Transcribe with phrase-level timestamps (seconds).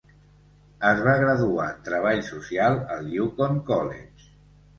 [0.91, 4.27] Es va graduar en Treball Social al Yukon College.